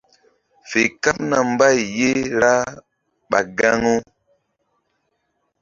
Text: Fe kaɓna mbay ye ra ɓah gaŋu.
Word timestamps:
Fe 0.69 0.81
kaɓna 1.03 1.37
mbay 1.51 1.77
ye 1.97 2.09
ra 2.39 2.53
ɓah 3.29 3.45
gaŋu. 3.57 3.93